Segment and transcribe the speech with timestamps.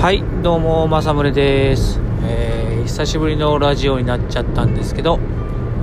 [0.00, 5.18] はいどうも正宗です、えー、久しぶりのラジオになっちゃったんですけど、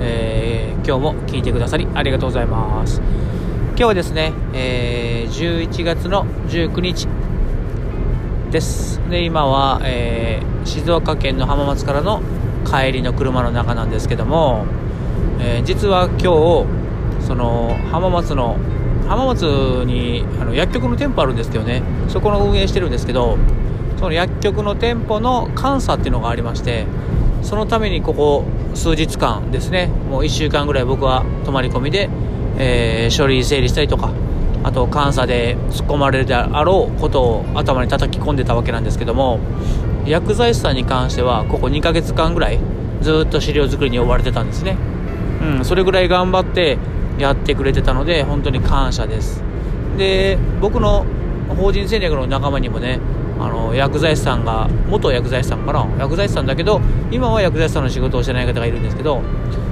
[0.00, 2.98] えー、今日も聞いてくださりありがとうございます。
[2.98, 7.06] 今日はですね、えー、11月の19日
[8.50, 9.00] です。
[9.08, 12.20] で今は、え、静岡県の浜松からの
[12.66, 14.66] 帰りの車の中なんですけども、
[15.38, 16.66] え、実は今
[17.20, 18.56] 日その浜松の
[19.06, 19.42] 浜松
[19.86, 23.38] にあの薬局の店舗あるんですけどねそこの運営してるんですけど
[23.98, 26.86] その薬局の店舗の監査っていうのがありまして
[27.42, 32.08] そのためにここ数日間ですねもう1週間ぐらい僕は泊まり込みで、
[32.58, 34.12] えー、書類整理したりとか
[34.64, 39.40] あと監査で突っ込まれるであろうことを頭に叩き込んでたわけなんですけども
[40.06, 42.58] 薬剤師さんに関してはここ2ヶ月間ぐらい
[43.00, 44.76] ずっと資料作りに追われてたんですね。
[45.40, 46.78] うんそれぐらい頑張って
[47.18, 49.42] やってくれてたので本当に感謝です。
[49.96, 51.04] で僕の
[51.48, 53.00] 法人戦略の仲間にもね
[53.40, 59.22] あの薬剤師さんが元薬剤師さんかな薬剤師さんだけど今は薬剤師さんの仕事をしてない方がいるんですけど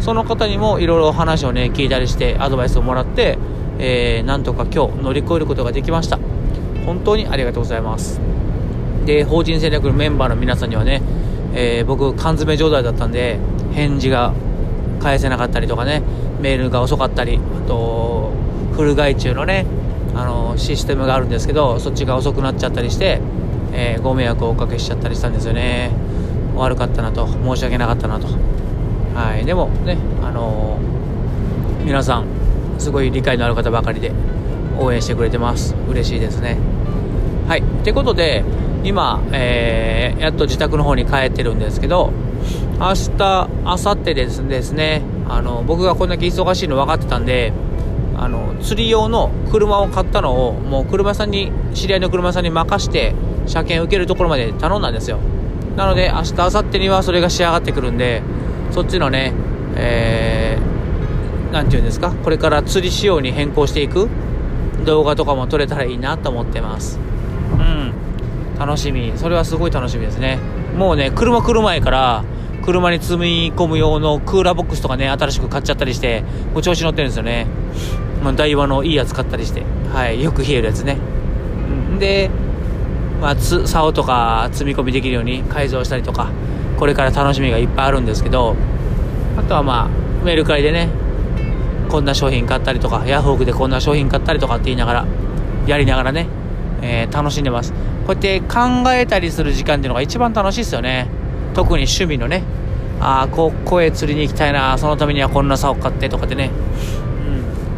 [0.00, 3.38] その方にもいろいろ話をね聞いたりしてアドバイスをもらって、
[3.78, 6.18] えー、なんとか今日乗り越えることができました。
[6.86, 8.20] 本当にありがとうございます。
[9.04, 11.02] で法人戦略のメンバーの皆さんにはね、
[11.54, 13.38] えー、僕缶詰状態だったんで
[13.72, 14.32] 返事が
[15.00, 16.02] 返せなかったりとかね
[16.40, 18.32] メールが遅かったりあと
[18.72, 19.66] フル外注のね
[20.14, 23.20] あのシステムがあるんですけどそっちが遅くなっちゃったりして
[23.72, 25.90] えー、ご迷惑をおかけしちゃったりしたんですよね。
[26.56, 28.26] 悪かったなと申し訳なかったなと。
[29.14, 32.26] はいでもねあのー、皆さん
[32.78, 34.12] すごい理解のある方ばかりで
[34.78, 35.74] 応援してくれてます。
[35.88, 36.56] 嬉しいですね。
[37.48, 38.44] はいってことで
[38.84, 42.12] 今、えー、やっと自宅の方に帰ってるんですけど
[42.78, 45.02] 明日明後日ですですね。
[45.28, 47.52] あの僕がこんだけ忙しいの分かってたんで
[48.16, 53.14] あの釣り用の車を買ったのをもう車さんに知り合いの車さんに任して
[53.48, 55.18] 車検受けるところまで頼んだんですよ。
[55.76, 58.22] なので明日明後日にはそれが仕上がってくるんで
[58.72, 59.32] そっちのね
[59.76, 64.08] えー、て言うんですかこれから釣り仕様に変更していく
[64.84, 66.98] 動画とかも撮れたらいいなと思ってます。
[67.52, 67.92] うん。
[68.58, 69.12] 楽しみ。
[69.16, 70.38] それはすごい楽しみですね。
[70.76, 72.24] もうね車来る前から
[72.64, 76.22] 車に積み込む用のクーラーボックスとかね新しく買っちゃったりして
[76.52, 77.46] もう調子乗ってるんですよね、
[78.22, 79.62] ま、台湾のいいやつ買ったりして。
[79.92, 80.98] はいよく冷えるやつね。
[81.98, 82.30] で
[83.20, 86.30] まあ、竿とか積み込みできるように改造したりとか
[86.78, 88.54] これから楽しみがいっぱいあるんですけど
[89.36, 90.88] あとはまあメルカリでね
[91.88, 95.06] こんな商品買ったりとかヤフオクでこんな商品買ったりとかって言いながら
[95.66, 96.28] やりながらね、
[96.82, 97.72] えー、楽しんでます。
[97.72, 98.58] こうやって考
[98.92, 101.08] えたりする時間っていうのが一番楽しいですよね。
[101.54, 102.42] 特に趣味のね
[103.00, 106.50] ああこ声釣りに行きたいなそのためにはこんな竿買ってとかでね、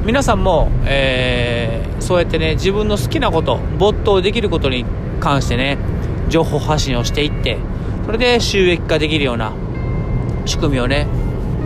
[0.00, 4.84] うん、皆さんも、えー、そうやってね自分の好きなこと没頭できることに
[5.18, 5.78] 関してね
[6.28, 7.58] 情報発信をしていって
[8.06, 9.52] それで収益化できるような
[10.46, 11.06] 仕組みをね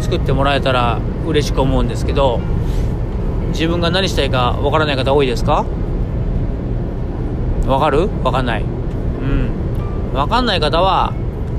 [0.01, 2.41] 作ってもらえたら嬉しく思うんですけど
[3.49, 5.65] 自分が何したいかわからない方多いですか？
[7.67, 8.09] わかる？
[8.25, 8.63] わかんない。
[8.63, 10.15] うん。
[10.15, 11.13] わかんない方は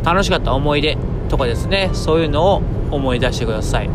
[0.03, 0.97] 楽しかった思い出
[1.29, 1.91] とかですね。
[1.93, 2.61] そういうのを
[2.91, 3.89] 思い出してください。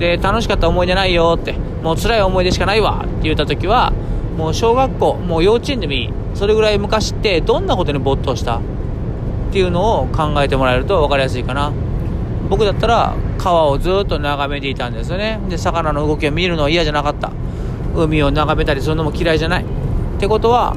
[0.00, 3.92] で楽しかった思い出ないよってもう辛い思い出しかないわって言った時は
[4.36, 6.10] もう小学校もう幼稚園でもいい。
[6.34, 8.60] それぐらい昔ってどんなことに没頭したっ
[9.52, 11.72] ていうのを考えてもらえると分かりやすいかな。
[12.50, 15.40] 僕だったら川をずっと眺めていたんですよね。
[15.48, 17.30] で魚の動きを見るのは嫌じゃなかった。
[17.94, 19.64] 海を眺めたりするのも嫌いじゃない。
[19.64, 19.66] っ
[20.18, 20.74] てことは、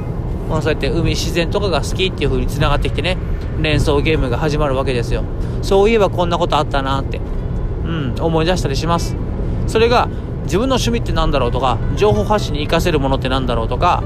[0.50, 3.18] まあ、そうやって海自然とかが好きっていう風につながってきてね。
[3.60, 5.24] 連想ゲームが始まるわけですよ。
[5.64, 7.20] そういえばこんなことあったなって。
[7.84, 9.16] うん思い出したりします。
[9.66, 10.08] それが
[10.44, 14.04] 自分の趣味って何だろうとか情報発信に活かせるものって何だろうとか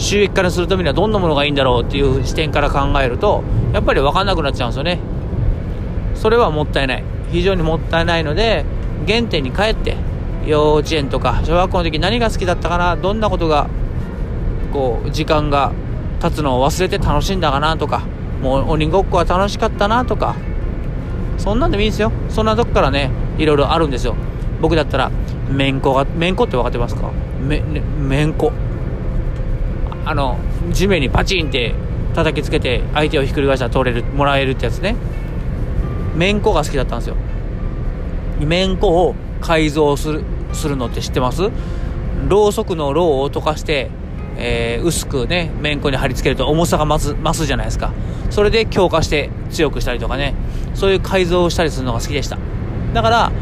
[0.00, 3.44] 収益化にするためにはどんなものがいいんだろうっていう視点から考えると
[3.74, 4.98] やっぱり分かんなくなっちゃうんですよね。
[6.14, 7.04] それはもったいない。
[7.30, 8.64] 非常にもったいないので
[9.06, 9.96] 原点に帰って
[10.46, 13.68] 幼稚園とか小学校の時何が好きだったかなどんなことが
[14.72, 15.72] こう時間が
[16.20, 18.02] 経つのを忘れて楽しんだかなとか
[18.42, 20.34] もう鬼ごっこは楽しかったなとか
[21.38, 22.10] そんなんでもいいんですよ。
[22.30, 24.16] そんなとこからねいろいろあるんですよ。
[24.60, 25.10] 僕だったら
[25.50, 27.10] めんこがめんこって分かってますか？
[27.40, 28.52] め,、ね、めんこ
[30.04, 30.38] あの
[30.72, 31.74] 地面にパチンって
[32.14, 34.96] 叩きつけて相手をひっくり返したら取れるもらえるってやつね。
[36.14, 37.16] めんこが好きだったんですよ。
[38.40, 41.50] めんこを改造するするのって知ってます？
[42.28, 43.90] ろうそくのろうを溶かして、
[44.36, 47.92] えー、薄くねめんこに貼り付けると重さが増す増すじゃないですか。
[48.30, 50.34] それで強化して強くしたりとかね。
[50.74, 52.38] そういう改造をしたりするのが好きでした。
[52.92, 53.32] だから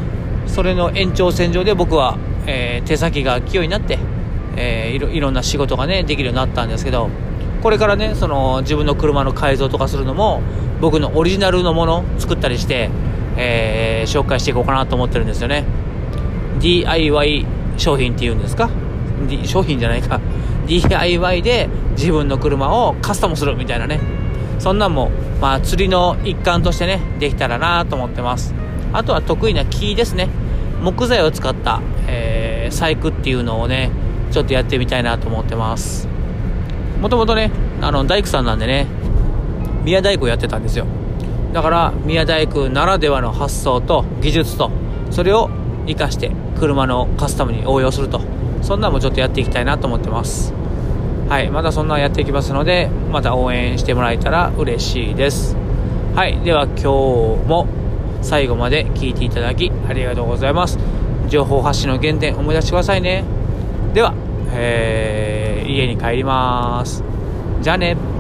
[0.46, 3.98] それの延長線上で僕は、えー、手先が器用になって
[4.56, 7.10] えー、いろいろんな仕事がねできるようになったんですけど
[7.62, 10.42] これからねその自分の車の改造とかするのも
[10.80, 12.90] 僕のオリジナルのもの作ったりして、
[13.36, 15.64] えー、紹介していこうかなと思ってるんですよね。
[16.60, 17.46] DIY
[17.76, 18.70] 商品っていうんですか、
[19.28, 20.20] D、商品じゃないか。
[20.66, 24.00] DIY で自分の車をカスタムするみたいなね。
[24.58, 25.10] そんなんも、
[25.40, 28.54] まあ、釣りの一環としてねできたらなと思ってます。
[28.92, 30.28] あとは得意な木ですね。
[30.82, 33.90] 木材を使った、えー、細工っていうのをね
[34.30, 36.08] ちょっとやってみたいなと思ってます。
[37.00, 38.86] もともとねあの大工さんなんでね
[39.84, 40.86] 宮大工やってたんですよ。
[41.52, 44.70] だから宮大工ならではの発想と技術と
[45.10, 45.50] それを
[45.86, 48.20] 生かして車のカスタムに応用すると。
[48.60, 50.52] そんなのもちょっとやっていきたいなと思ってます。
[51.28, 55.56] はいまたそんなんやっていきますのでまた応援してもらえたら嬉しいです。
[56.14, 56.84] はいでは今日
[57.46, 57.66] も
[58.20, 60.78] 最後まで聞いていただきありがとうございます。
[61.28, 63.37] 情報発信の原点思い出してくださいね。
[63.94, 64.14] では、
[64.52, 67.02] えー、家に帰ります。
[67.62, 68.17] じゃあね。